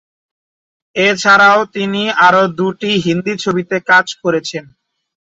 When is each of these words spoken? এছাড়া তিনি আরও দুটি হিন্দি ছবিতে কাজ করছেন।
এছাড়া 0.95 1.49
তিনি 1.75 2.01
আরও 2.27 2.43
দুটি 2.57 2.91
হিন্দি 3.05 3.33
ছবিতে 3.43 3.75
কাজ 3.89 4.07
করছেন। 4.21 4.65